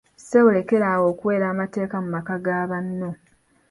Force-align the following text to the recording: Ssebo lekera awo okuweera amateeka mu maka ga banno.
Ssebo 0.19 0.49
lekera 0.55 0.85
awo 0.93 1.05
okuweera 1.11 1.45
amateeka 1.53 1.95
mu 2.03 2.09
maka 2.15 2.35
ga 2.45 2.59
banno. 2.71 3.09